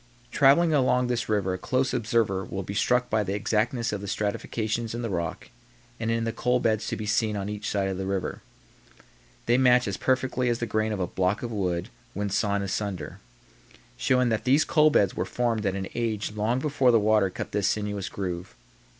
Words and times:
Traveling 0.31 0.73
along 0.73 1.05
this 1.05 1.29
river 1.29 1.53
a 1.53 1.59
close 1.59 1.93
observer 1.93 2.43
will 2.43 2.63
be 2.63 2.73
struck 2.73 3.07
by 3.07 3.21
the 3.23 3.35
exactness 3.35 3.93
of 3.93 4.01
the 4.01 4.07
stratifications 4.07 4.95
in 4.95 5.03
the 5.03 5.11
rock 5.11 5.51
and 5.99 6.09
in 6.09 6.23
the 6.23 6.31
coal 6.31 6.59
beds 6.59 6.87
to 6.87 6.95
be 6.95 7.05
seen 7.05 7.37
on 7.37 7.49
each 7.49 7.69
side 7.69 7.87
of 7.87 7.99
the 7.99 8.07
river. 8.07 8.41
They 9.45 9.59
match 9.59 9.87
as 9.87 9.97
perfectly 9.97 10.49
as 10.49 10.57
the 10.57 10.65
grain 10.65 10.91
of 10.91 10.99
a 10.99 11.05
block 11.05 11.43
of 11.43 11.51
wood 11.51 11.89
when 12.15 12.31
sawn 12.31 12.63
asunder 12.63 13.19
showing 13.95 14.29
that 14.29 14.43
these 14.43 14.65
coal 14.65 14.89
beds 14.89 15.15
were 15.15 15.23
formed 15.23 15.67
at 15.67 15.75
an 15.75 15.87
age 15.93 16.31
long 16.31 16.57
before 16.57 16.89
the 16.89 16.99
water 16.99 17.29
cut 17.29 17.51
this 17.51 17.67
sinuous 17.67 18.09
groove. 18.09 18.55